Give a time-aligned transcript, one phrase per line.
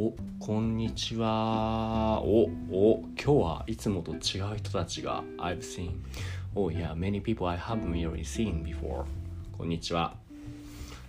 [0.00, 2.22] お、こんにちは。
[2.22, 5.90] お、お、今日はいつもと違う人たちが I've seen.
[6.54, 9.04] Oh yeah, many people I haven't really seen before.
[9.58, 10.14] こんにちは。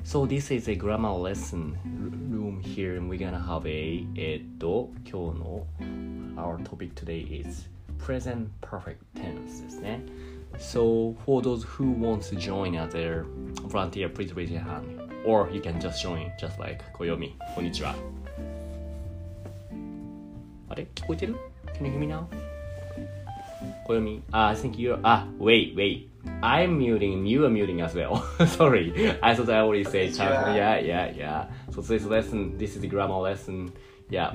[0.03, 1.77] So this is a grammar lesson
[2.29, 5.65] room here and we're gonna have a えっと、今日の
[6.35, 10.03] our topic today is present perfect tense ですね。
[10.57, 13.23] So for those who want to join as a
[13.69, 14.99] volunteer, please raise your hand.
[15.25, 17.37] Or you can just join, just like 小読み。
[17.55, 17.95] こんにちは。
[20.71, 21.35] あれ聞こえてる
[21.77, 22.25] Can you hear me now?
[23.85, 24.99] 小読み Ah, I think you're...
[25.03, 26.09] Ah, wait, wait.
[26.41, 28.23] I'm muting you are muting as well.
[28.47, 28.93] Sorry.
[29.21, 30.15] I thought I already said...
[30.15, 31.45] Yeah, yeah, yeah.
[31.73, 33.73] So today's lesson, this is the grammar lesson.
[34.09, 34.33] Yeah,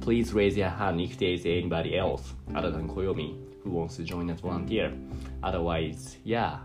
[0.00, 4.04] please raise your hand if there is anybody else other than 小読み who wants to
[4.04, 4.92] join as volunteer.
[5.42, 6.58] Otherwise, yeah,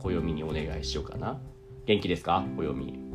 [0.00, 1.38] 小読みにお願いしようかな。
[1.86, 3.08] 元気ですか小読み。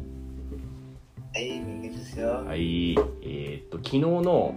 [1.34, 2.46] はい、元気ですよ。
[2.46, 4.56] はい、えーっと、昨日の、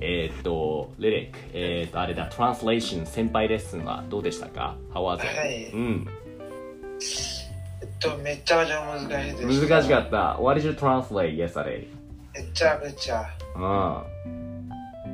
[0.00, 5.26] えーっと、リリック、えーっと、あれだ、トランスレーション先輩レッスンはどうでしたか ?How was it?
[5.26, 6.08] はいうん、
[7.80, 9.68] えっと、めちゃめちゃ難しいです。
[9.68, 10.38] 難しかった。
[10.38, 11.86] What did you translate yesterday?
[12.34, 13.24] めちゃめちゃ。
[13.56, 14.02] うん。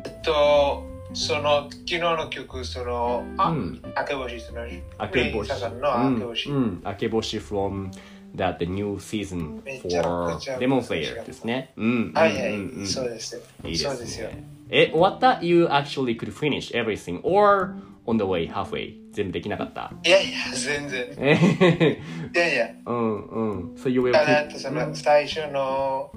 [0.05, 0.83] えっと、
[1.14, 5.61] その、昨日の曲、その、あ、うん明け星、その、明け星。
[5.61, 6.50] さんの明け星。
[6.50, 7.91] うん、うん明け星 from
[8.34, 9.62] that the new season
[10.02, 11.73] for Demon Slayer ですね。
[11.77, 13.40] うん、はいはい、うんうんそうです。
[13.64, 14.30] いいでそうですすよ。
[14.71, 14.71] ね。
[14.71, 17.75] え、終わった ?You actually could finish everything or
[18.05, 21.08] on the way halfway 全部できなかったいやいや、全然。
[21.17, 22.02] えへへへ
[22.33, 23.43] いやいや、うんう
[23.73, 23.75] ん。
[23.75, 26.11] So you will ただ keep その、最初の、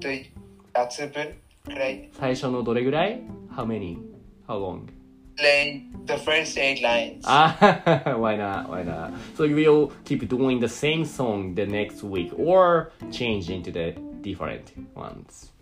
[0.00, 1.34] と、8分
[1.64, 2.08] くらい。
[2.12, 3.22] 最初のどれぐらい
[3.54, 3.98] ?How many?
[4.46, 4.88] How long?
[5.36, 7.20] Play the first eight lines.
[7.24, 7.54] あ
[8.18, 8.68] why not?
[8.68, 9.12] Why not?
[9.36, 13.94] So you will keep doing the same song the next week or change into the
[14.20, 15.52] different ones?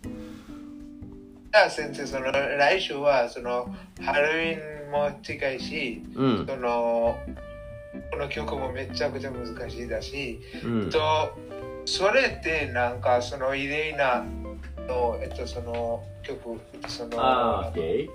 [1.52, 4.56] あ先生、その、来週は、その、ハロウィ
[4.88, 6.46] ンも近いし、うん。
[6.46, 7.18] その
[8.10, 10.90] この曲もめちゃくちゃ難しいだし、うん。
[10.90, 10.98] と、
[11.84, 14.24] それってなんかその異例な
[14.86, 17.16] の、えっと、その曲、その。
[17.16, 18.08] なんだっけ、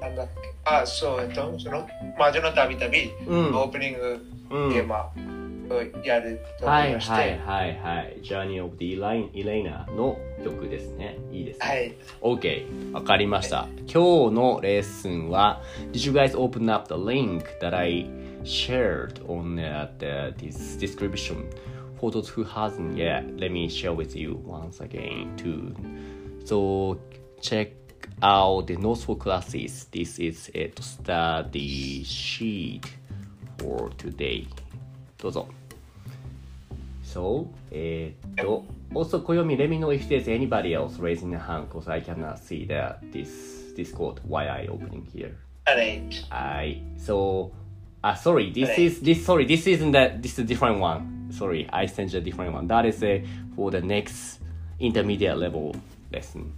[0.65, 1.87] あ、そう、えっと、その
[2.17, 3.55] 魔女のたびたび、うん。
[3.55, 5.11] オープニングうんテーマを
[6.03, 8.17] やると思はいいまして、はいはいはい。
[8.21, 11.17] Journey of the Elaine- Elena の曲ですね。
[11.31, 11.65] いいですね。
[11.67, 11.95] はい。
[12.21, 15.61] OK わかりました今日のレッスンは
[15.91, 18.05] Did you guys open up the link that I
[18.43, 21.45] shared on uh, the, this description
[21.99, 25.73] for those who hasn't yet let me share with you once again too
[26.45, 26.97] so
[27.41, 27.71] check
[28.21, 32.81] out the notes for classes this is a study sheet
[33.59, 34.47] for today
[35.17, 35.47] どうぞ
[37.06, 38.64] So, えーっと、
[38.94, 42.66] also 暦 let me know if there's anybody else raising a hand because I cannot see
[42.68, 45.34] that this Discord why I opening here.
[45.64, 46.02] はい。
[46.30, 47.50] I so
[48.02, 48.84] uh sorry, this Right.
[48.86, 51.28] is this sorry, this isn't that this is a different one.
[51.30, 52.66] Sorry, I sent you a different one.
[52.66, 53.22] That is a
[53.56, 54.40] for the next
[54.80, 55.74] intermediate level
[56.12, 56.52] lesson.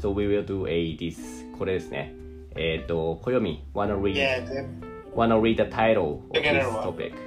[0.00, 1.18] So we will do a this
[1.58, 2.12] これですね。
[2.56, 4.64] えーっと、暦 wanna read Yeah, the,
[5.14, 6.82] wanna read the title of Beginner this one.
[6.84, 7.23] topic.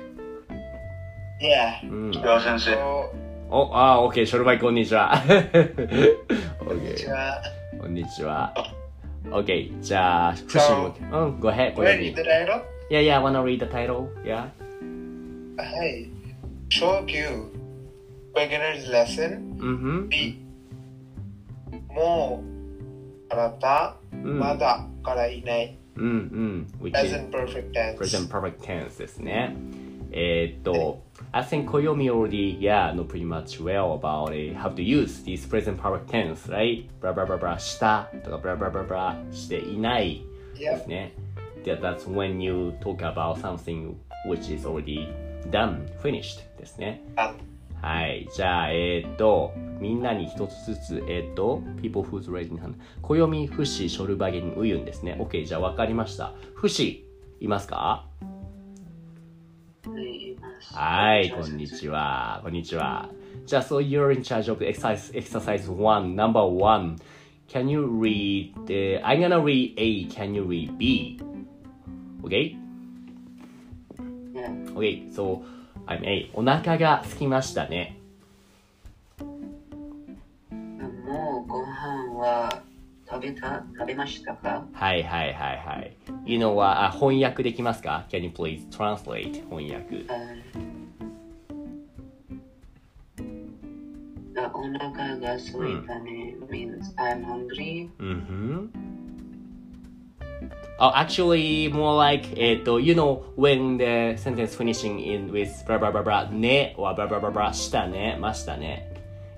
[1.40, 1.90] yeah.
[1.90, 2.12] うん。
[2.12, 2.76] では先生。
[3.50, 5.22] お、あー、OK、ショルバイこんにちは。
[6.60, 7.42] こんにち OK、は。
[7.80, 8.54] こんにちは。
[9.26, 12.62] OK、じゃあ、フシも、うん、go ahead, ご読 Ready み the。title?
[12.90, 14.10] Yeah, yeah, wanna read the title?
[14.24, 14.50] Yeah?
[15.58, 16.10] はい。
[16.70, 17.24] 小級
[18.34, 20.40] Beginner's Lesson うん、 B
[21.90, 22.44] も
[23.30, 26.68] うあなた、うんまだからいないうん、うん。
[26.82, 29.56] which is present perfect tense present perfect tense ですね。
[30.12, 35.45] えーっと、 I think Koyomi already, yeah, know pretty much well about it, how to use this
[35.45, 36.89] present perfect tense, right?
[37.01, 40.23] ブラブラブラブラしたとかブラブラブラブラしていない
[40.59, 41.13] ですね。
[41.65, 43.95] That, that's when you talk about something
[44.27, 45.09] which is already
[45.51, 47.03] done, finished ですね。
[47.17, 47.35] あ
[47.83, 48.29] はい。
[48.35, 52.75] じゃあ、えーっと、みんなに一つずつ、えーっと、people who's raising hand。
[53.03, 55.17] 暦、ふし、ショルバゲン、ウユンですね。
[55.21, 56.33] OK、じゃあ分かりました。
[56.55, 57.07] ふし、
[57.39, 58.07] いますか
[59.85, 60.48] います。
[60.61, 62.41] はい、こんにちは。
[62.43, 63.09] こんにちは。
[63.47, 66.97] じゃあ、so you're in charge of exercise, exercise one, number one.
[67.49, 71.21] Can you read, uh, I'm gonna read A, can you read B?
[72.25, 72.57] Okay?
[74.75, 75.43] Okay, so
[75.87, 76.31] I'm A.
[76.35, 77.97] お腹が空きましたね。
[80.81, 82.63] もうご飯は
[83.11, 85.97] 食べた食べましたかはいはいはいはい。
[86.27, 89.49] いうのは、あ翻訳できますか ?Can you please translate?
[89.49, 90.05] 翻訳。
[94.37, 97.89] あお腹が空いたね、means I'm hungry.
[97.99, 98.69] Mm-hmm.
[100.81, 106.05] Oh, actually, more like, えっと、you know, when the sentence finishing in with blah blah blah
[106.05, 106.95] blah ね or
[107.53, 108.19] したね。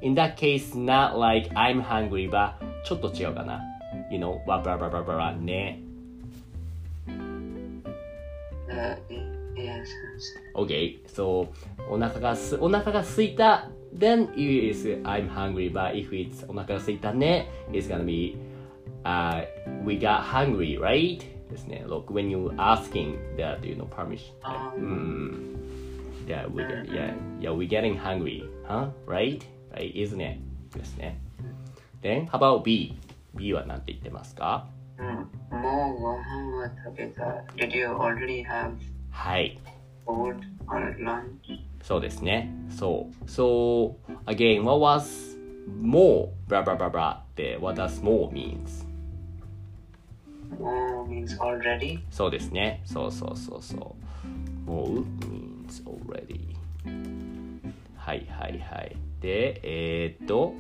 [0.02, 2.54] In that case, not like I'm hungry, but
[2.84, 3.60] ちょっと違うかな。
[4.10, 5.80] You know, blah blah blah blah blah ね。
[8.68, 8.96] Uh,
[9.56, 9.88] yes,
[10.54, 11.48] Okay, so
[11.90, 18.36] お腹がす、お腹が空いた then it is I'm hungry, but if it's お腹が空いたね it's gonna be
[19.04, 19.44] uh,
[19.84, 21.20] we got hungry, right?
[21.50, 21.84] ですね。
[21.86, 24.32] Look, when you asking that, you know, permission.
[24.42, 25.56] あうん。
[26.26, 28.90] Yeah, we get, yeah, yeah, we getting hungry, huh?
[29.06, 29.42] Right?
[29.72, 30.38] Right, isn't it?
[30.76, 31.18] ですね。
[32.02, 32.96] Then, how about B?
[33.34, 34.66] B は何て言ってますか
[34.98, 35.06] うん
[35.58, 37.22] もうご飯は食べた。
[37.56, 38.72] Did you already have
[39.10, 39.58] はい。
[40.06, 40.36] food
[40.68, 41.24] or lunch?
[41.82, 42.52] そうですね。
[42.70, 43.24] そう。
[43.24, 43.94] So,
[44.26, 45.36] again, what was
[45.80, 48.86] more, blah blah blah blah って what does more means?
[50.58, 52.00] もう means already.
[52.10, 52.82] そうですね。
[52.84, 53.96] そうそうそうそ
[54.66, 54.70] う。
[54.70, 56.54] more means already.
[57.96, 58.96] はいはいはい。
[59.20, 60.54] で、えー、っと、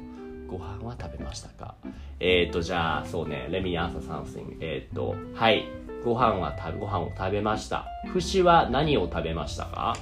[0.50, 1.74] ご飯は食べましたか？
[2.18, 4.56] えっ、と、じゃあ、そうね、レミアーササンスイン。
[4.60, 5.64] えっ、と、はい、
[6.04, 7.86] ご飯はた、ご飯を食べました。
[8.12, 9.96] フシは何を食べましたか、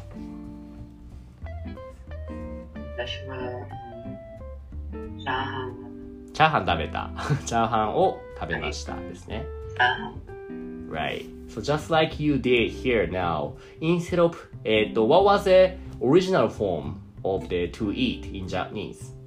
[6.33, 6.67] チャーハン。
[6.67, 7.11] 食べた。
[7.45, 8.97] チャーハンを食べました。
[8.97, 9.45] ですね。
[9.75, 10.89] チャーハン。
[10.91, 11.27] Right.
[11.49, 17.47] So just like you did here now, instead of, えっ、と、what was it original form of
[17.49, 19.18] the to eat in Japanese?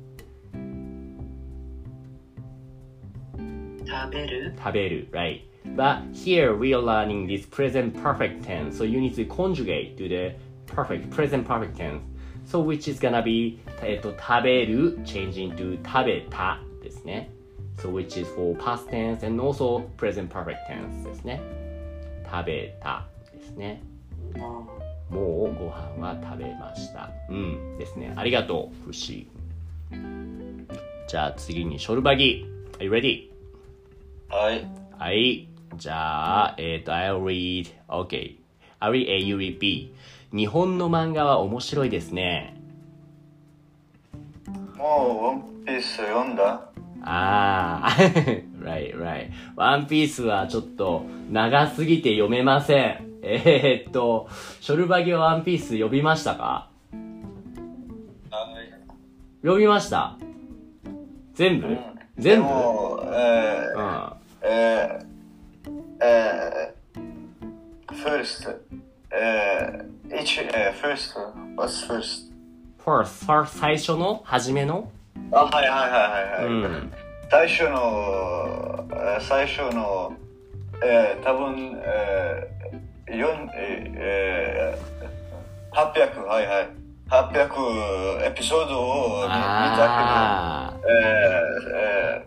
[3.85, 5.41] 食べる食べる right?
[5.75, 10.09] But here we are learning this present perfect tense, so you need to conjugate to
[10.09, 10.35] the
[10.65, 12.01] perfect present perfect tense.
[12.45, 17.29] So which is gonna be えっと食べる changing to 食べたですね。
[17.77, 21.41] So which is for past tense and also present perfect tense ですね。
[22.29, 23.81] 食べたですね。
[25.09, 27.11] もうご飯は食べました。
[27.29, 28.13] うんですね。
[28.15, 29.27] ありがとう、フシ。
[31.07, 32.45] じゃあ次にショルバギ。
[32.79, 33.30] Are you ready?
[34.31, 34.67] はい。
[34.97, 35.47] はい。
[35.75, 37.67] じゃあ、えっ、と、I'll read.
[37.87, 38.37] OK.
[38.79, 39.93] I'll read A, you read B.
[40.33, 42.55] 日本の漫画は面白いですね。
[44.77, 46.69] もうワンピース読んだ？
[47.03, 47.89] ああ、
[48.61, 49.29] right, right.
[49.55, 53.07] ワンピースはちょっと長すぎて読めません。
[53.23, 54.29] えー、っと、
[54.61, 56.69] ショルバギはワンピース読みましたか？
[58.31, 58.71] はい。
[59.41, 60.17] 読みました？
[61.33, 61.77] 全部、で
[62.17, 62.47] 全部？
[62.47, 64.20] も、えうー、ん。
[64.53, 65.71] えー、
[66.03, 68.53] えー、first、
[69.13, 71.15] えー、一、えー、first、
[71.55, 72.29] what's first?
[72.83, 74.91] first, first 最初の初めの？
[75.31, 76.93] あ、はいはいはいはい、はいうん。
[77.29, 80.13] 最初の、えー最初の、
[80.83, 82.51] えー、多分、え
[83.07, 86.69] えーえー、800、はいはい。
[87.09, 92.25] 800エピソードを見たあけど、え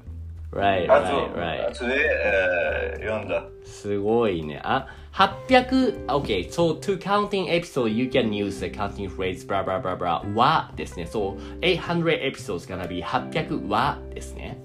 [0.55, 1.69] あ right, と、right.
[1.69, 1.95] 後で、
[2.25, 3.45] えー、読んだ。
[3.65, 4.61] すごいね。
[4.65, 11.05] あ、800、OK, so to counting episode, you can use the counting phrase blah blah blah blah はですね。
[11.05, 14.59] So, 800 episodes gonna be 800はですね。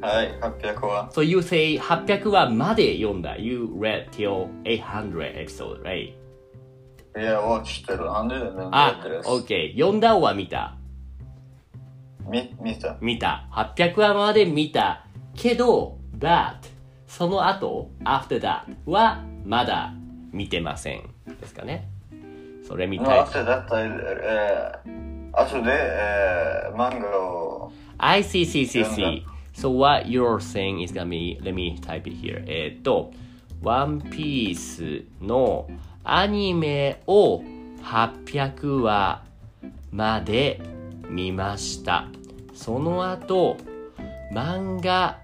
[0.00, 1.10] はい、800は。
[1.12, 3.36] So you say 800話まで読んだ。
[3.36, 6.14] You read till 800 episode, right?
[7.18, 8.10] いや、もう知ってる。
[8.10, 8.24] あ
[9.24, 9.72] OK.
[9.74, 10.79] 読んだは見た。
[12.30, 12.96] み、見た。
[13.00, 13.48] 見た。
[13.52, 15.04] 800話まで見た。
[15.34, 16.56] けど、that
[17.06, 19.92] その後、after that はまだ
[20.32, 21.02] 見てません。
[21.40, 21.88] ですかね。
[22.66, 23.18] それ見たい。
[23.18, 29.24] あとだったら、えー、後で、えー、漫画を、I see, see, see, see.
[29.52, 32.44] So what you're saying is gonna be, let me type it here.
[32.46, 33.12] えっと、
[33.62, 35.68] One Piece の
[36.04, 37.42] アニメを
[37.82, 39.24] 800話
[39.90, 40.60] まで
[41.08, 42.06] 見ました。
[42.60, 43.56] その後、
[44.34, 45.16] 漫画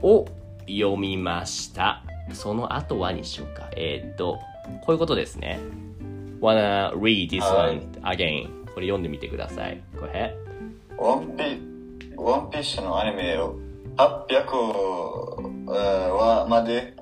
[0.00, 0.24] を
[0.68, 2.04] 読みました。
[2.32, 3.68] その後はにしようか。
[3.76, 4.38] えーっと、
[4.82, 5.58] こういうことですね。
[6.40, 8.64] wanna read this はい one again.
[8.72, 9.82] これ読んでみてください。
[9.96, 10.32] Go ahead.
[10.96, 11.42] ワンピ
[12.16, 13.56] ワンピースのアニメを
[13.96, 14.36] 800
[15.74, 16.94] えー話まで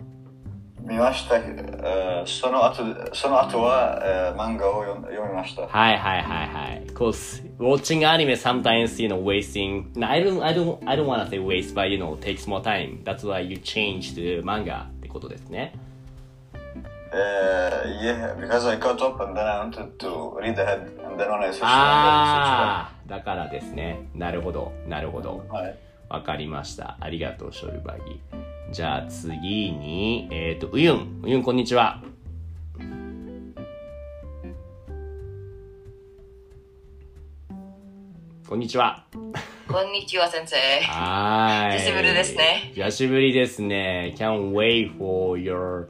[0.81, 1.37] 見ました。
[1.37, 2.83] えーその後
[3.15, 5.67] その後は、えー漫画を読みました。
[5.69, 6.87] はいはいはいはい。
[6.95, 9.93] Cause watching anime sometimes, you know, wasting.
[9.95, 12.63] No, I don't, I don't, I don't wanna say waste, but you know, takes more
[12.63, 13.03] time.
[13.05, 15.75] That's why you change to manga ってことですね。
[17.13, 21.43] Uh, yeah, because I caught up and then I wanted to read ahead and then when
[21.43, 24.09] I switched ああ、だからですね。
[24.15, 25.45] なるほど、なるほど。
[25.51, 25.79] はい。
[26.09, 26.97] わかりました。
[27.01, 28.21] ありがとう、ショルバギ。
[28.73, 31.21] じゃあ次に、えっ、と、ウユン。
[31.25, 32.01] ウユン、こんにちは。
[38.51, 39.05] こんにちは。
[39.69, 40.57] こんにちは、先生。
[40.81, 41.79] はい。
[41.79, 42.73] 久しぶりですね。
[42.75, 44.13] 久しぶりですね。
[44.19, 45.87] Can't wait for your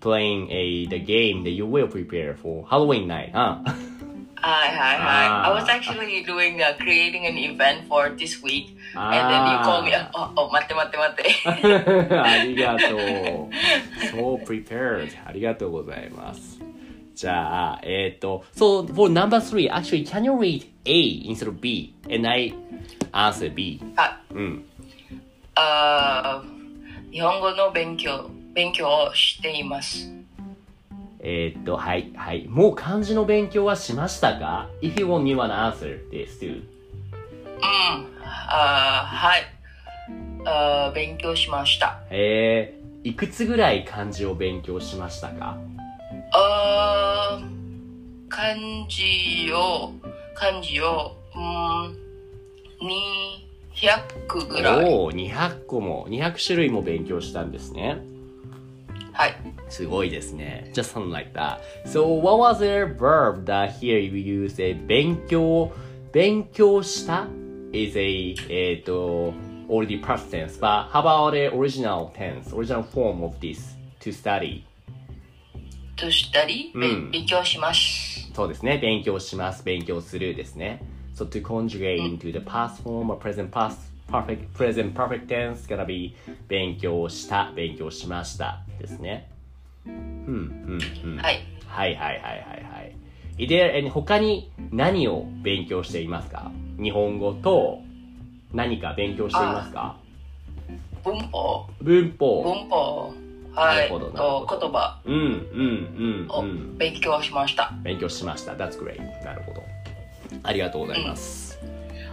[0.00, 3.58] playing a the game that you will prepare for Halloween night, huh?
[4.34, 5.28] Hi, hi, hi.
[5.30, 5.46] Ah.
[5.46, 9.12] I was actually doing uh, creating an event for this week, ah.
[9.12, 9.94] and then you call me.
[9.94, 10.10] Ah.
[10.12, 11.36] Oh, oh, mate, mate, mate.
[14.10, 15.12] So prepared.
[15.24, 16.71] ありがとうございます。
[17.22, 21.94] じゃあ、えっ、と、So, for number three, actually, can you read A instead of B?
[22.10, 22.52] And I
[23.12, 23.80] answer B.
[23.94, 24.64] あ、うん。
[25.54, 30.10] あー日本語の勉強、勉強をしています。
[31.20, 32.48] えっ、と、はい、はい。
[32.48, 36.56] もう漢字の勉強はしましたか ?If you want, you wanna answer this too.
[36.56, 36.64] うん。
[38.24, 39.44] あーはい。
[40.44, 42.00] あー勉強しました。
[42.10, 45.56] えー、いくつぐらい漢字を勉強しましたか
[46.32, 48.56] あー漢
[48.88, 49.92] 字を、
[50.34, 51.96] 漢字を、うん、
[52.82, 54.84] 200ぐらい。
[54.84, 57.98] おお、200個も、200種類も勉強したんですね。
[59.12, 59.36] はい。
[59.68, 60.70] すごいですね。
[60.74, 61.58] just something like that.
[61.86, 65.70] So, what was the verb that here you use a 勉強、
[66.12, 67.26] 勉強した
[67.72, 69.34] is a, えっと、
[69.68, 74.62] already past tense, but how about the original tense, original form of this to study?
[76.02, 76.78] To study、う
[77.08, 78.30] ん勉強します。
[78.34, 78.78] そうですね。
[78.78, 79.62] 勉強します。
[79.64, 80.82] 勉強するですね。
[81.14, 83.78] So to conjugate into the past form or present past
[84.10, 86.14] perfect present perfect tense gonna be
[86.48, 89.28] 勉強した、勉強しましたですね。
[89.86, 91.18] うん、うん、うん。
[91.18, 91.44] はい。
[91.66, 92.96] はいはいはいはいはい。
[93.38, 96.50] いで、え他に何を勉強していますか？
[96.82, 97.80] 日本語と
[98.52, 99.96] 何か勉強していますか？
[101.04, 102.42] 文法、文法。
[102.42, 103.14] 文法、
[103.54, 106.78] はない言葉うんうんうん。
[106.78, 107.72] 勉強しました。
[107.82, 108.52] 勉強しました。
[108.52, 108.98] That's great.
[109.24, 109.62] なるほど。
[110.42, 111.58] ありがとうございます。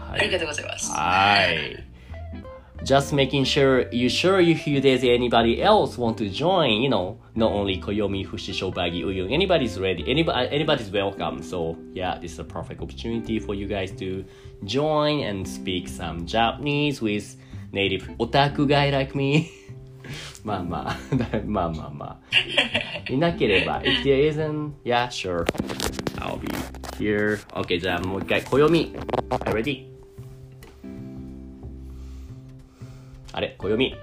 [0.09, 0.91] はありがとうございます。
[0.91, 1.89] はい。
[2.83, 7.51] Just making sure you sure if you there's anybody else want to join, you know, not
[7.51, 11.43] only Koyomi, Fushi, Shobagi, Uyun, anybody's ready, anybody, anybody's welcome.
[11.43, 14.23] So yeah, this is a perfect opportunity for you guys to
[14.63, 17.35] join and speak some Japanese with
[17.73, 19.51] native otaku guy like me.
[20.43, 22.05] まあまあ、だまあまあま
[23.07, 23.11] あ。
[23.11, 25.45] いなければ、if there isn't, yeah, sure.
[26.17, 26.47] I'll be
[26.97, 27.37] here.
[27.53, 28.93] OK, じゃあもう一回、暦。
[29.29, 29.85] Are ready?
[33.33, 33.95] あれ、暦。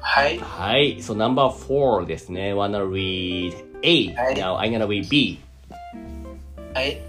[0.00, 0.38] はい。
[0.38, 2.54] はい、so number four ですね。
[2.54, 4.14] wanna read A.
[4.14, 5.38] はい Now I'm gonna read B.
[6.74, 7.00] はい。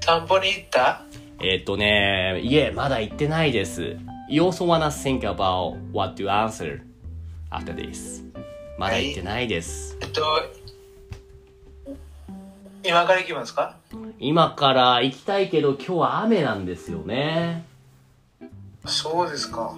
[0.00, 1.02] 散歩に行った
[1.42, 3.96] えっとね、いえ、まだ言ってないです。
[4.28, 6.80] You also wanna think about what to answer
[7.50, 8.22] after this.
[8.78, 9.96] まだ言ってないです。
[10.00, 10.22] えっと、
[12.82, 13.76] 今から行きますか？
[14.18, 17.64] 今から行きたいけど今日は雨なんですよね。
[18.86, 19.76] そうですか。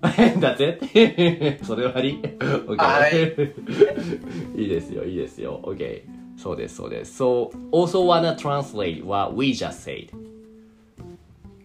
[0.38, 3.08] だって それはり ?OK は。
[4.56, 5.60] いいですよ、いいですよ。
[5.64, 6.02] OK。
[6.36, 7.20] そうです、そうです。
[7.20, 10.10] So, also wanna translate what we just said.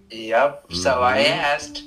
[0.10, 0.62] Yep.
[0.72, 1.84] So I asked,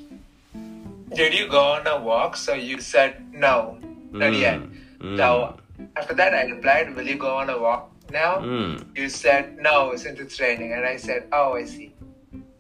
[1.14, 2.36] Did you go on a walk?
[2.36, 3.78] So you said no,
[4.12, 4.60] not yet.
[5.00, 5.16] うん。
[5.16, 5.54] So
[5.94, 8.40] after that, I replied, Will you go on a walk now?
[8.40, 8.86] うん。
[8.94, 11.92] You said no it's raining, and I said, Oh, I see.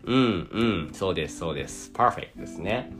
[0.04, 0.90] うん、うん。
[0.92, 1.90] そうです、そうです。
[1.92, 2.92] perfect ですね。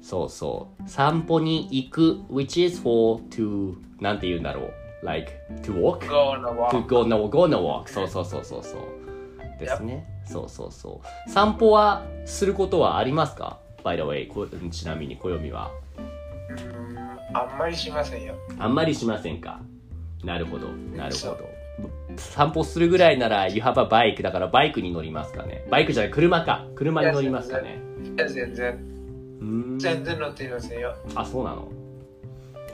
[0.00, 0.88] そうそう。
[0.88, 4.72] 散歩に行く which is for to なんて言うんだろう。
[5.02, 5.32] like
[5.62, 6.06] to walk?
[6.08, 6.70] Go on a walk.
[6.70, 15.70] to go no, go no walk そうそうそうそうそうですねそうそうそう散歩はすることはありますか by the way こちなみに暦は？
[16.50, 16.98] うん
[17.34, 18.34] あんまりしませんよ。
[18.58, 19.60] あんまりしませんか？
[20.22, 21.50] なるほどなるほど。
[22.16, 25.66] 散歩するぐらいなら You have a bike だからバイクに乗りますかね。
[25.70, 26.66] バイクじゃない車か。
[26.74, 27.80] 車に乗りますかね。
[28.04, 28.78] いや全然、
[29.78, 30.94] 全然乗っていませんよ。
[31.14, 31.72] あそうなの。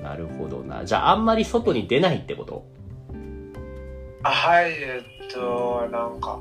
[0.03, 0.85] なるほどな。
[0.85, 2.65] じゃあ、あんまり外に出ないってこと？
[4.25, 6.41] あはい、えっと、なんか、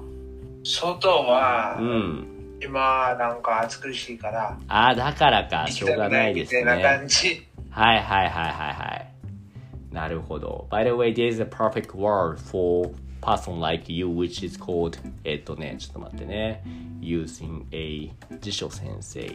[0.64, 2.28] 外は、うん。
[2.62, 5.66] 今、なんか暑苦しいから、ああ、だからか。
[5.66, 6.98] 行しょうがないですみたいなね。
[7.00, 7.48] 感じ。
[7.70, 9.94] はいはいはいはいはい。
[9.94, 10.68] なるほど。
[10.70, 16.64] By the way, there is a perfect word for person like you, which is called, えっとね、ちょっと待ってね。
[17.02, 19.30] using a 辞書先生。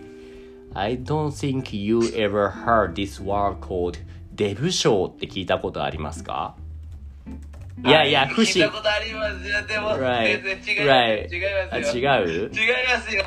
[0.75, 3.99] I don't think you ever heard this word called
[4.33, 6.57] デブ賞って聞いたことありますか
[7.85, 9.67] いやいや、不思聞いたことありますよ。
[9.67, 10.43] でも、Right.
[10.43, 11.37] 全然違い.ます。
[11.37, 12.43] 違いあますよ。
[12.43, 12.51] 違う？
[12.51, 13.25] 違いますよ。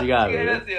[0.00, 0.30] 違違いまう
[0.64, 0.78] すよ。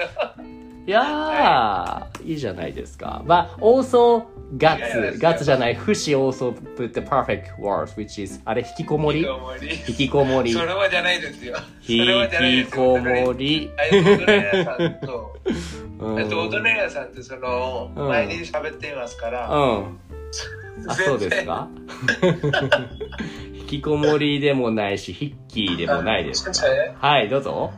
[0.84, 3.22] いやー、いいじゃないですか。
[3.24, 4.24] But also,
[4.56, 9.20] ガいやいやッツ、ガッツじゃない、不死 also put the perfect words, which is, あれ、引きこもり？
[9.20, 10.52] 引きこもり引きこもり。
[10.52, 11.56] それはじゃないですよ。
[11.56, 13.70] そ引きこもり。
[13.78, 15.36] ああいう大人屋さんと、
[16.00, 16.20] うん。
[16.20, 19.98] えっと、大人屋さんってその、うん前に喋っていますから、うん。
[20.88, 21.68] あ、そうですか？
[23.54, 26.44] 引きこもりでもないし、ヒッキーでもないです。
[26.44, 27.70] 先生、はい、どうぞ。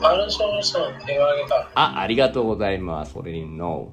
[0.00, 1.68] マルションさん手を挙げた。
[1.74, 3.12] あ、ありがとうございます。
[3.12, 3.92] それにの。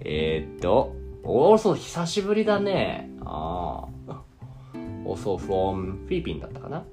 [0.00, 3.10] えー、っと、おー、そう、久しぶりだね。
[3.24, 4.22] ああ。
[5.04, 6.84] also from フィリピンだったかな？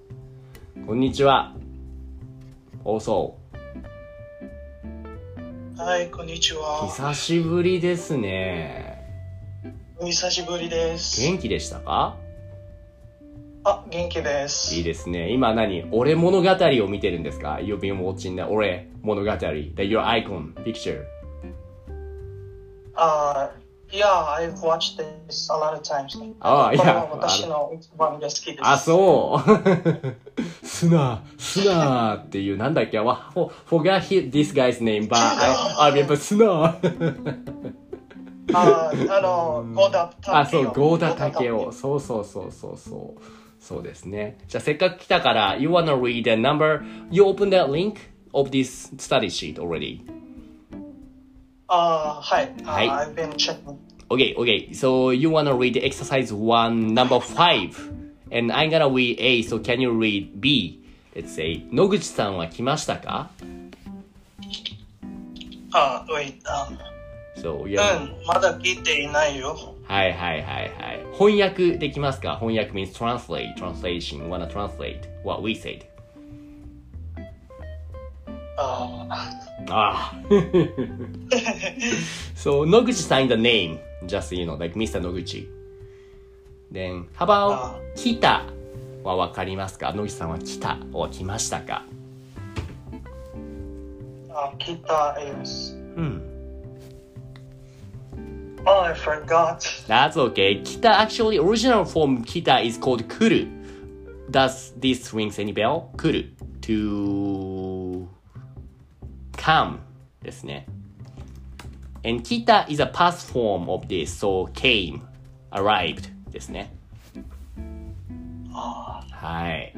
[0.86, 1.54] こんにちは。
[2.84, 3.34] also、
[5.78, 6.86] はい、こんにちは。
[6.88, 8.93] 久しぶりですね。
[10.04, 11.22] お久しぶりです。
[11.22, 12.18] 元気でしたか
[13.64, 14.76] あ、元気です。
[14.76, 15.32] いいですね。
[15.32, 19.32] 今何俺物語を見てるんですか ?You've been watching the 俺物語。
[19.32, 21.06] The your icon, picture.
[22.96, 23.52] あ、
[23.94, 24.08] いや、
[24.38, 26.36] I've watched this a lot of times.
[26.42, 28.60] あいや私の一番が好きです。
[28.62, 30.68] あ、そう。
[30.68, 37.83] スナー、スナーっていう、なんだっけ、わ、for, forgot this guy's name, but I, I remember スナー。
[38.53, 40.37] あ、あの、ゴーダタケオ。
[40.37, 41.73] あ、そう、ゴーダタケオ。
[41.73, 43.23] そうそうそうそうそう。
[43.61, 44.39] そうですね。
[44.49, 47.97] じゃあ、せっかく来たから、you wanna read the number, you open that link
[48.33, 50.01] of this study sheet already.
[51.67, 52.55] あ、はい。
[52.65, 53.77] あはい I've been checking.
[54.09, 54.71] Okay, okay.
[54.73, 57.77] So you wanna read exercise one, number five,
[58.31, 59.43] and I'm gonna read A.
[59.43, 60.83] So can you read B?
[61.15, 63.31] Let's say 野口さんは来ましたか
[65.73, 66.41] あ、wait.
[66.47, 66.71] あ
[67.36, 68.02] So yeah.
[68.02, 69.76] うん、まだ聞いていないよ。
[69.88, 71.06] はいはいはいはい。
[71.18, 74.30] 翻訳できますか翻訳 means translate, translation.
[74.30, 75.86] Wanna translate what we said.
[78.58, 79.08] あ、
[79.70, 80.14] ああ。
[82.36, 83.80] so 野口さん in the name.
[84.06, 85.00] Just you know, like Mr.
[85.00, 85.48] 野口。
[86.72, 88.46] Then, how あ about 来た
[89.04, 91.86] はわかりますか野口さんは来たは来ましたか
[94.30, 95.76] あ、聞いた is.
[95.96, 96.33] うん。
[98.67, 99.65] Oh, I forgot.
[99.87, 100.61] That's okay.
[100.61, 103.47] Kita actually original form kita is called kuru.
[104.31, 105.91] Does this rings any bell?
[105.97, 106.25] Kuru.
[106.63, 108.09] To
[109.37, 109.81] come
[110.23, 110.67] ですね。
[112.05, 115.03] And kita is a past form of this, so came,
[115.53, 116.71] arrived ですね。
[118.53, 119.75] はい。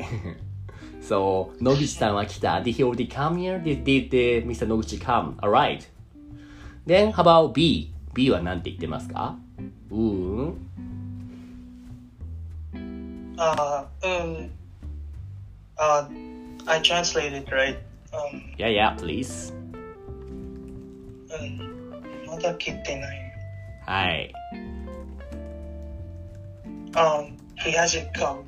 [1.00, 2.60] so, 野口さんは来た。
[2.60, 3.62] Did he already come here?
[3.62, 4.66] Did, did, did Mr.
[4.66, 5.36] 野口 come?
[5.40, 5.86] Arrived.
[6.86, 7.92] Then, how about B?
[8.15, 9.35] B は何て言ってますか
[9.91, 10.55] うーん。
[13.37, 14.51] あ、うん。
[15.75, 16.09] あ、
[16.65, 17.77] I translated right.
[18.13, 19.53] Um, Yeah, yeah, please.
[21.29, 21.59] うん。
[22.25, 23.21] まだ聞いてない。
[23.85, 24.33] はい。
[26.93, 28.43] Um, he hasn't come.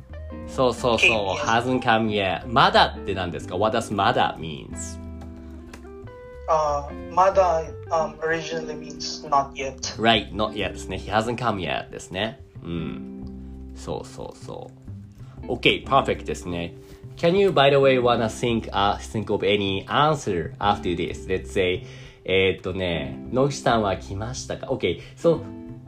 [0.48, 1.46] そうそうそう。
[1.46, 2.48] hasn't come yet.
[2.48, 5.07] まだって何ですか ?What does まだ means?
[6.48, 9.76] Uh, まだ um, originally means not yet.
[10.02, 10.98] Right, not yet ですね。
[10.98, 12.40] He hasn't come yet ですね。
[12.64, 13.74] うん。
[13.76, 14.72] そうそうそ
[15.44, 15.48] う。
[15.48, 16.74] OK, perfect ですね。
[17.18, 21.28] Can you, by the way, wanna think, uh, think of any answer after this?
[21.28, 21.84] Let's say,
[22.24, 25.42] えーっとね、野口さんは来ましたか ?OK, so,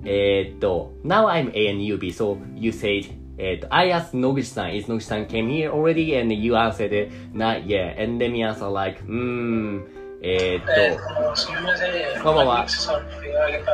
[0.05, 5.47] えーっと、now I'm A and you B, so you said, えーっと、I asked 野口さん, is 野口さん came
[5.47, 6.19] here already?
[6.19, 8.01] And you answered, not yet.
[8.01, 9.85] And let me answer like, うーん、
[10.21, 11.87] えーっと、えーすみませ
[12.19, 12.23] ん。
[12.23, 12.65] こんばんは。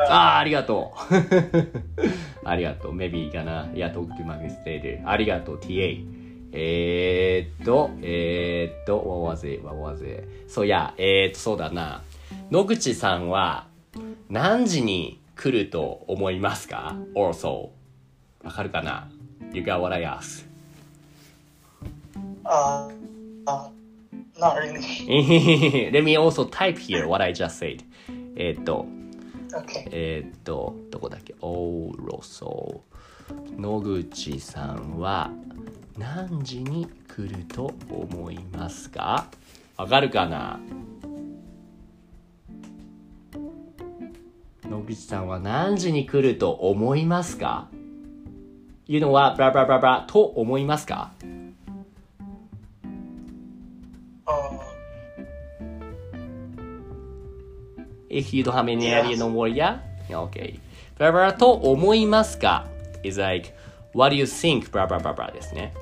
[0.08, 1.14] ああ、ありがとう。
[2.48, 2.96] ありがとう。
[2.96, 5.02] Maybe gonna, yeah, talk to my later.
[5.04, 6.04] ありがとう、TA。
[6.52, 9.66] えーっと、えーっと、what was it?
[9.66, 10.28] What was it?
[10.46, 12.02] そうや、えーっと、そうだな。
[12.52, 13.66] 野口さんは
[14.30, 17.70] 何時に来ると思いますか ?also.
[18.44, 19.08] わかるかな
[19.52, 20.46] ?You got what I asked.
[22.44, 22.88] あ、
[23.46, 23.70] あ、
[24.38, 25.90] not really.
[25.92, 27.84] Let me also type here what I just said.
[28.36, 28.86] えーっと、
[29.56, 29.88] Okay.
[29.92, 31.34] えーっと、どこだっけ？
[31.40, 32.82] おーろそ
[33.58, 33.60] う。
[33.60, 35.30] 野口さんは
[35.98, 39.28] 何時に来ると思いますか？
[39.76, 40.60] わかるかな？
[44.68, 47.68] 野口さんは何時に来ると思いますか？
[48.88, 51.12] いうのは、ブラブラブラブラと思いますか？
[58.09, 59.77] If you don't have any idea, no more, yeah?
[60.09, 60.59] Okay.
[60.97, 62.67] ブラブラと思いますか
[63.03, 63.53] is like,
[63.93, 64.69] what do you think?
[64.69, 65.73] ブラブラブラブラですね。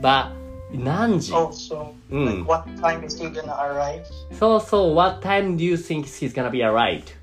[0.00, 0.30] But,
[0.72, 2.44] 何時 also, Mm.
[2.44, 4.02] like, what time is he gonna arrive?
[4.38, 7.14] そうそう、what time do you think he's gonna be arrived?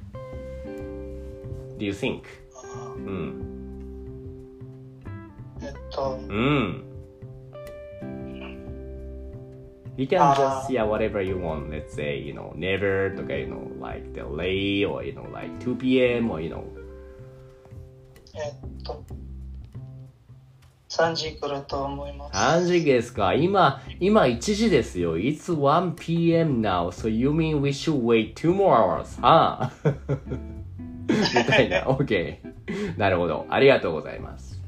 [1.78, 2.22] Do you think?
[2.98, 3.46] うん。
[5.62, 6.84] えっと、うん。
[9.97, 11.71] You can あ just, ー yeah, whatever you want.
[11.71, 16.33] Let's say, you know, never とか、you know, like late or, you know, like 2 p.m.
[16.33, 16.65] or, you know,
[18.35, 19.05] えっと、
[20.89, 22.37] 3時来ると思います。
[22.37, 25.17] 3時ですか今、今1時ですよ。
[25.17, 26.61] It's 1 p.m.
[26.61, 26.89] now.
[26.91, 29.21] So you mean we should wait two more hours?
[29.23, 29.73] はあ
[31.09, 31.85] みたいな。
[31.85, 32.39] OK。
[32.97, 33.47] なるほど。
[33.49, 34.61] ありがとうございます。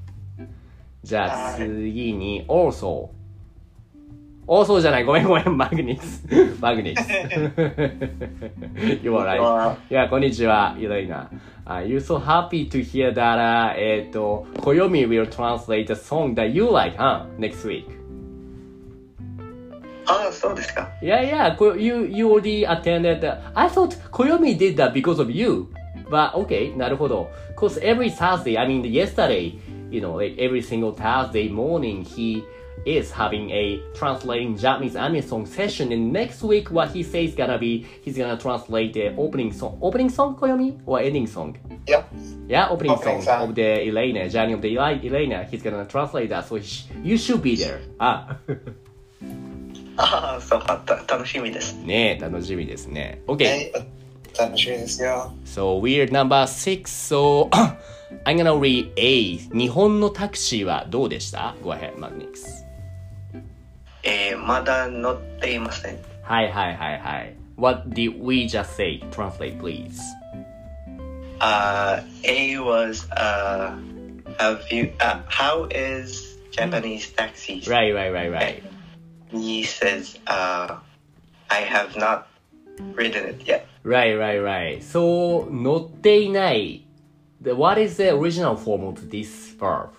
[1.02, 3.15] じゃあ次に、also。
[4.46, 5.04] Also じゃない。
[5.04, 5.56] ごめんごめん。
[5.56, 6.24] マグニス。
[6.60, 7.00] マグニス。
[9.02, 9.76] you are right.
[9.90, 10.76] いや、こんにちは。
[10.78, 11.30] ゆらいな。
[11.66, 16.96] Uh, you're so happy to hear that, uh, えっと、Koyomi will translate the song that you like,
[16.96, 17.26] huh?
[17.38, 17.86] Next week.
[20.06, 20.88] ああ、そうですか。
[21.02, 21.76] Yeah, yeah.
[21.76, 23.20] You you already attended.
[23.20, 25.66] The, I thought Koyomi did that because of you.
[26.08, 27.28] But okay, なるほど。
[27.56, 29.58] Cause every Thursday, I mean yesterday,
[29.90, 32.44] you know, like every single Thursday morning, he
[32.85, 35.91] is having a translating Japanese anime song session.
[35.91, 39.77] And next week, what he says gonna be, he's gonna translate the opening song.
[39.81, 41.57] Opening song, Koyomi, or ending song?
[41.87, 42.03] Yeah.
[42.47, 43.49] Yeah, opening, Opening song, song.
[43.49, 45.43] of the Elena, Journey of the Eli- Elena.
[45.49, 47.79] He's gonna translate that, so he sh- you should be there.
[47.99, 48.37] あ、
[49.97, 50.77] ああ、そうか。
[50.85, 51.75] た楽しみです。
[51.75, 53.21] ねえ、楽しみですね。
[53.27, 53.43] は OK。
[53.43, 53.71] い。
[54.39, 55.31] 楽しみですよ。
[55.45, 56.85] So we're number six.
[56.85, 57.49] So
[58.25, 59.37] I'm gonna read A.
[59.55, 62.61] 日本のタクシーはどうでした ?Go ahead, Magnix.
[64.05, 65.97] えー、まだ乗っていません。
[66.23, 67.35] はいはいはいはい。
[67.57, 68.99] What did we just say?
[69.11, 69.99] Translate, please.
[71.39, 73.75] Uh, A was uh,
[74.39, 77.67] have you uh, how is Japanese taxis?
[77.67, 78.63] Right, right, right, right.
[79.31, 80.77] He says uh,
[81.49, 82.27] I have not
[82.95, 83.67] ridden it yet.
[83.83, 84.83] Right, right, right.
[84.83, 86.85] So 乗っていない。
[87.41, 89.89] The, what is the original form of this verb?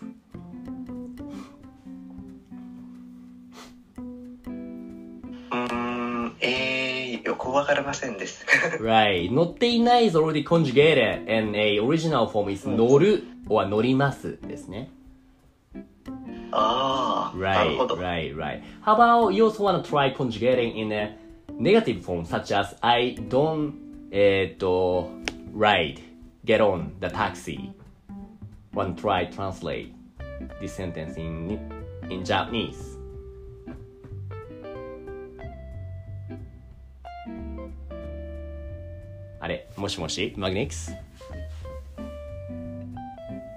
[7.27, 8.45] よくわかりませんです。
[8.79, 9.29] Right.
[9.33, 14.89] 乗っていない is already conjugated and a original form is 乗る or 乗りますですね。
[16.51, 17.95] ああ、なるほど。
[17.95, 18.61] right, right.
[18.81, 21.17] How about you also want to try conjugating in a
[21.59, 23.73] negative form such as I don't
[24.11, 25.09] えっと
[25.53, 25.99] ride,
[26.45, 27.73] get on the taxi.
[28.73, 29.91] One try translate
[30.61, 31.59] this sentence in
[32.09, 32.96] in Japanese.
[39.77, 40.91] もしもしマグニックス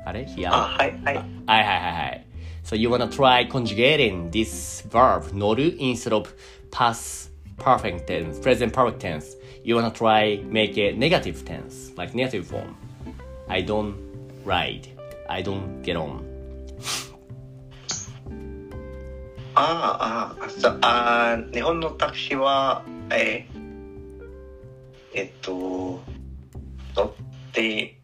[0.05, 0.49] あれ ?Here?
[0.53, 1.17] あ、はい、はい。
[1.17, 2.27] はいはいはいはい。
[2.65, 6.29] So you wanna try conjugating this verb 乗る instead of
[6.71, 9.37] past perfect tense, present perfect tense.
[9.65, 12.75] You wanna try make a negative tense, like negative form.
[13.49, 13.95] I don't
[14.45, 14.89] ride.
[15.29, 16.23] I don't get on.
[19.55, 23.50] Ah, ah, ああ、ああ、日本のタクシーは、えー ah,
[25.15, 26.01] えっと、
[26.97, 27.97] 乗って、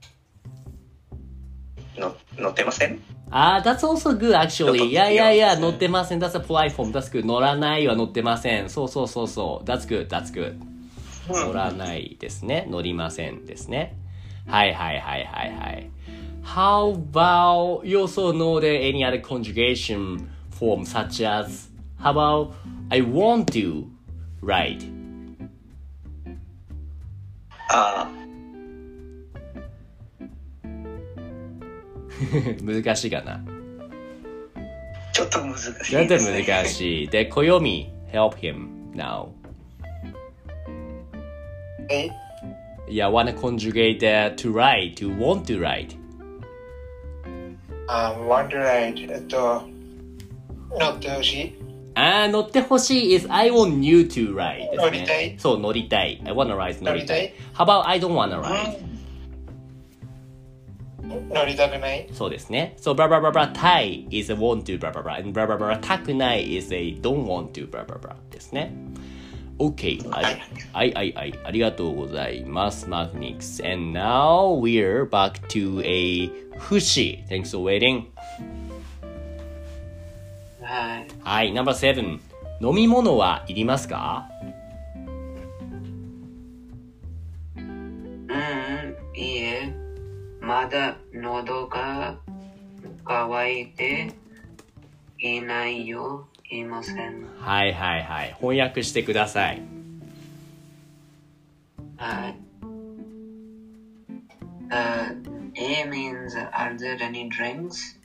[1.96, 4.48] の乗ってません Ah, that's also good actually.
[4.50, 5.56] ちょっと Yeah, yeah, 違 yeah.
[5.56, 6.20] う乗ってません。
[6.20, 6.92] That's a polite form.
[6.92, 7.24] That's good.
[7.24, 8.70] 乗らないは乗ってません。
[8.70, 9.68] そうそうそうそう。
[9.68, 10.08] That's good.
[10.08, 10.56] That's good.
[11.28, 12.66] 乗らないですね。
[12.70, 13.96] 乗りませんですね。
[14.46, 15.90] はいはいはいはいはい。
[16.44, 21.68] How about you also know there any other conjugation form such as
[22.00, 22.52] How about
[22.90, 23.86] I want to
[24.40, 24.95] ride?
[27.68, 28.08] あ
[32.62, 33.44] 難しいかな。
[33.44, 33.56] ー
[35.12, 36.44] ちょっと難しいです、ちょっとね。
[36.46, 37.08] 難しい。
[37.08, 39.28] で、暦 help him now.
[41.88, 42.10] え
[42.88, 45.60] Yeah, wanna conjugate that to ride, to want to
[48.48, 49.62] ダーライド、えっと、
[50.78, 51.65] 乗ってほしい。
[51.95, 54.77] あー乗ってほしい is I want you to ride ですね。
[54.77, 56.21] 乗りたいそう、乗りたい。
[56.25, 57.33] I wanna ride 乗りたい乗りたい。
[57.53, 58.91] How about I don't wanna ride?
[61.33, 62.75] 乗りたくないそうですね。
[62.77, 65.79] そう、blah blah blah blah, たい is a want to blah blah blah, and blah blah blah,
[65.79, 68.73] たくない is a don't want to blah blah blah ですね。
[69.59, 69.99] OK。
[70.11, 70.25] あり
[70.73, 71.39] はいはいはい。
[71.43, 73.63] ありがとうございます、マグニックス。
[73.65, 77.23] And now we're back to a 不死。
[77.29, 78.05] Thanks for waiting.
[80.66, 81.06] はい。
[81.22, 82.18] はい、No.7。
[82.60, 84.28] 飲み物はいりますか？
[87.56, 89.72] うん、いいえ。
[90.40, 92.18] まだ喉が
[93.04, 94.12] 渇いて
[95.18, 96.26] いないよ。
[96.50, 97.26] いません。
[97.38, 98.34] はいはいはい。
[98.40, 99.62] 翻訳してください。
[101.96, 102.36] はい。
[104.68, 105.14] Uh,
[105.54, 107.96] A means, are there any drinks?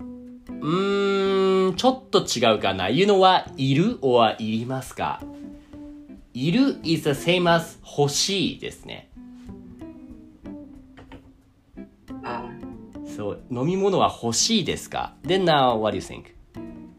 [0.62, 2.90] うーん、ちょっと違うかな。
[2.90, 5.22] いうのは、いる or いりますか
[6.34, 9.10] いる is the same as 欲しいですね。
[12.24, 12.44] あ、
[13.18, 16.26] そう、飲み物は欲しいですか ?Then now, what do you think?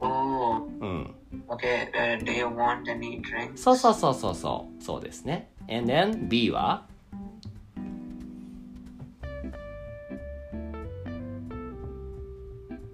[0.00, 1.14] oh, うん。
[1.48, 1.90] okay.
[1.92, 3.56] Uh, do you want any drinks?
[3.56, 4.82] そうそうそうそうそう。
[4.82, 5.50] そうですね。
[5.68, 6.86] And then B は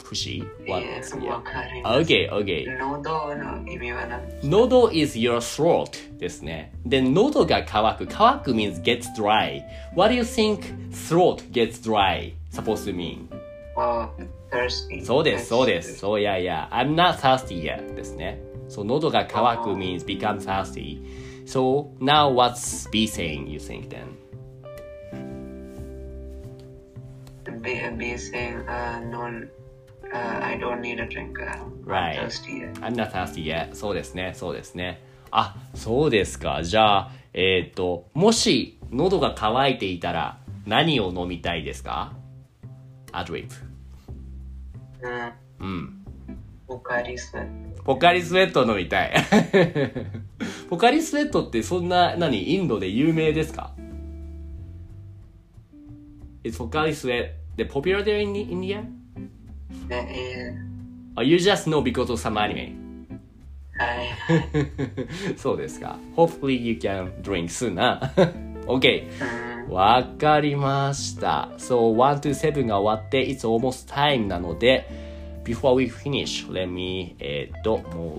[0.07, 0.81] 不思 What?
[0.81, 1.25] いえ Yeah.
[1.27, 1.99] わかります。
[2.01, 2.77] Okay, okay.
[2.77, 6.73] 喉の意味は何喉 is your throat ですね。
[6.85, 8.07] で、喉が渇く。
[8.07, 9.61] 渇く means gets dry.
[9.95, 13.27] What do you think throat gets dry supposed to mean?
[13.75, 14.09] oh,
[14.51, 15.03] thirsty.
[15.03, 15.97] そうです、そうです。
[15.97, 16.69] そういやいや。
[16.71, 18.39] I'm not thirsty yet ですね。
[18.67, 20.99] そう、喉が渇く means become thirsty.
[21.45, 24.15] So, now what's B saying, you think then?
[27.61, 29.47] Be, be saying, uh, no,
[30.12, 31.38] uh, I don't need a drink.
[31.38, 32.18] Uh, Right.
[32.18, 32.60] I'm thirsty.
[32.60, 32.74] yet.
[32.82, 33.74] I'm not thirsty yet.
[33.74, 35.00] そうですね、そうですね。
[35.30, 36.62] あ、そうですか。
[36.62, 42.12] じゃあ、えっ、と、もし喉が渇いていたら何を飲みたいですか？
[43.12, 43.54] アドリップ。
[45.60, 45.66] うん。
[45.66, 46.04] うん。
[46.66, 47.82] ポカリスエット。
[47.84, 49.14] ポカリスエット飲みたい。
[50.68, 53.72] ポカリスエットってそんな、何、インドで有名ですか
[56.44, 58.84] ？Is ポカリスエット popular there in India?
[59.90, 60.54] え、え
[61.16, 62.74] Or you just know because of some anime?
[63.06, 64.02] ー、は
[65.34, 65.38] い。
[65.38, 65.98] そうですか。
[66.16, 68.12] Hopefully you can drink soon な。
[68.66, 69.08] OK。
[69.66, 69.72] うん。
[69.72, 71.50] わかりました。
[71.58, 74.88] So, 1 to 7が終わって、It's almost time なので、
[75.44, 78.16] Before we finish, let me, えっと、も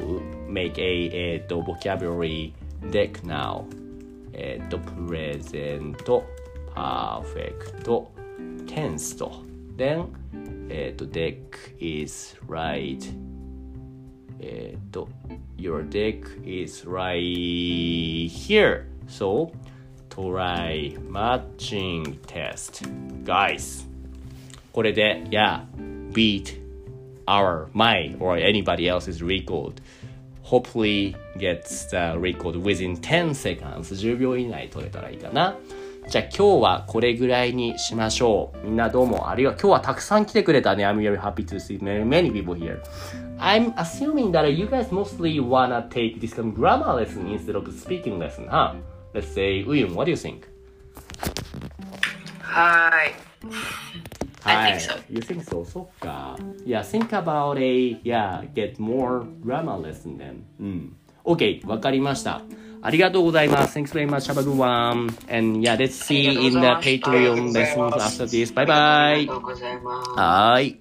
[0.48, 2.54] う、make a, えっと、vocabulary
[2.92, 3.66] deck now.
[4.34, 5.96] えっと、present,
[6.74, 8.04] perfect,
[8.66, 9.44] tense と。
[9.78, 10.06] Then,
[10.69, 12.99] えっと、deck is right.
[14.41, 15.09] えっと、
[15.57, 18.87] your deck is right here.
[19.07, 19.53] So,
[20.11, 22.85] try matching test.
[23.25, 23.87] Guys,
[24.73, 25.65] これで、yeah,
[26.13, 26.61] beat
[27.27, 29.81] our, my, or anybody else's record.
[30.43, 33.91] Hopefully gets the record within 10 seconds.
[33.91, 35.57] 10秒以内取れたらいいかな。
[36.10, 38.66] じゃあ今日はこれぐらいにしましょう。
[38.66, 39.60] みんなどうもありがとう。
[39.62, 40.84] 今日はたくさん来てくれたね。
[40.84, 42.82] I'm very happy to see many, many people here.
[43.38, 47.72] I'm assuming that you guys mostly wanna take this kind of grammar lesson instead of
[47.80, 48.74] speaking lesson, huh?
[49.14, 50.48] Let's say, Uyun, what do you think?
[52.42, 53.14] はい。
[54.46, 55.00] I think so.
[55.12, 55.64] You think so?
[55.64, 56.36] そっか。
[56.66, 60.42] Yeah, think about a, yeah, get more grammar lesson then.
[60.60, 60.96] うん。
[61.24, 62.42] OK, わかりました。
[62.82, 63.78] ありがとうございます。
[63.78, 64.32] Thanks very much.
[64.32, 65.10] Have a good one.
[65.30, 68.54] And yeah, let's see in the Patreon lessons after this.
[68.54, 69.28] Bye あり bye.
[69.28, 70.10] がとうございます。
[70.12, 70.78] はーい。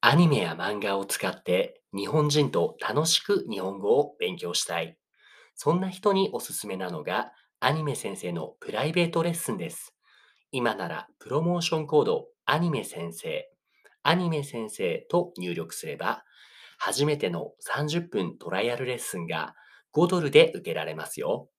[0.00, 4.98] アニメや漫画を使って日本人と楽しく日本語を勉強したい。
[5.54, 9.94] そんな人におすすめなのがアニメ先生のプライベートレッスンです。
[10.52, 13.48] 今ならプロモーションコードアニメ先生、
[14.02, 16.22] アニメ先生と入力すれば
[16.78, 19.54] 初めての30分トライアルレッスンが
[19.94, 21.50] 5ドルで受けられますよ。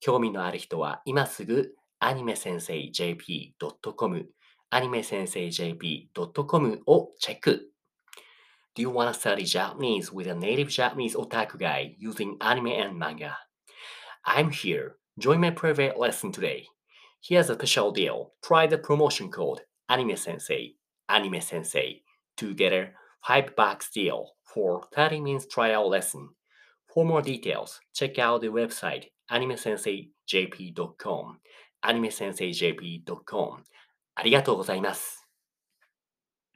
[0.00, 4.28] 興味のある人は今すぐアニメ先生 JP.com
[4.70, 7.72] アニメ先生 JP.com をチェック。
[8.74, 13.36] Do you want to study Japanese with a native Japanese otaku guy using anime and manga?
[14.26, 14.96] I'm here.
[15.18, 16.66] Join my private lesson today.
[17.20, 18.32] Here's a special deal.
[18.42, 20.76] Try the promotion code Anime Sensei,
[21.08, 22.02] Anime Sensei
[22.38, 22.90] to get a
[23.26, 26.29] 5 bucks deal for 30 minutes trial lesson.
[26.93, 31.39] For more details, check out the website animesensei.jp.com
[31.85, 33.63] animesensei.jp.com
[34.15, 35.20] ありがとうございます。